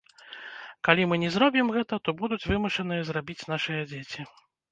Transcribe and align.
Калі 0.87 1.03
мы 1.09 1.15
не 1.23 1.29
зробім 1.35 1.67
гэта, 1.75 1.99
то 2.09 2.15
будуць 2.21 2.41
вымушаныя 2.51 3.05
зрабіць 3.09 3.47
нашыя 3.53 3.81
дзеці. 3.93 4.27